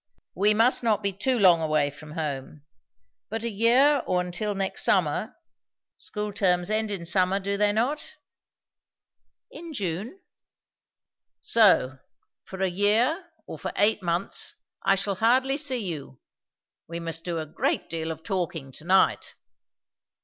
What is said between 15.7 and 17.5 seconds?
you. We must do a